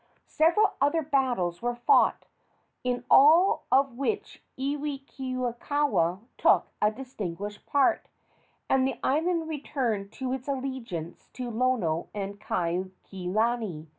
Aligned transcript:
Several 0.25 0.71
other 0.81 1.03
battles 1.03 1.61
were 1.61 1.75
fought, 1.75 2.25
in 2.83 3.03
all 3.07 3.65
of 3.71 3.99
which 3.99 4.41
Iwikauikaua 4.57 6.21
took 6.39 6.65
a 6.81 6.89
distinguished 6.89 7.67
part, 7.67 8.07
and 8.67 8.87
the 8.87 8.99
island 9.03 9.47
returned 9.47 10.11
to 10.13 10.33
its 10.33 10.47
allegiance 10.47 11.29
to 11.33 11.51
Lono 11.51 12.09
and 12.15 12.39
Kaikilani. 12.39 13.89